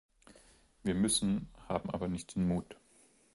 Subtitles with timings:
[0.81, 2.75] Wir müssen, haben aber nicht den Mut.